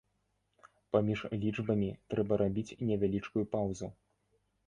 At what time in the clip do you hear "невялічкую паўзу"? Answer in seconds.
2.87-3.87